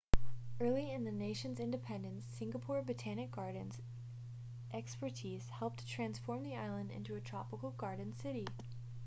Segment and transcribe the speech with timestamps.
[0.59, 3.81] early in the nation's independence singapore botanic gardens'
[4.73, 8.47] expertise helped to transform the island into a tropical garden city